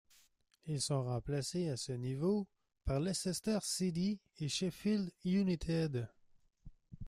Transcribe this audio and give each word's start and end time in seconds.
Ils 0.65 0.81
sont 0.81 1.03
remplacés 1.03 1.69
à 1.69 1.77
ce 1.77 1.91
niveau 1.91 2.47
par 2.85 2.99
Leicester 2.99 3.59
City 3.61 4.19
et 4.39 4.49
Sheffield 4.49 5.11
United. 5.23 6.09